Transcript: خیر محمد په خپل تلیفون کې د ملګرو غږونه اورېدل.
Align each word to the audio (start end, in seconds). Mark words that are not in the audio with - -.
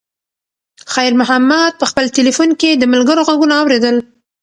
خیر 0.93 1.13
محمد 1.21 1.71
په 1.79 1.85
خپل 1.91 2.05
تلیفون 2.17 2.49
کې 2.59 2.69
د 2.75 2.83
ملګرو 2.93 3.25
غږونه 3.27 3.53
اورېدل. 3.61 3.95